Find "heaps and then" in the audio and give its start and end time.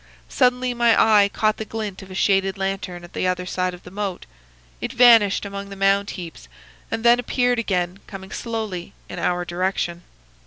6.17-7.19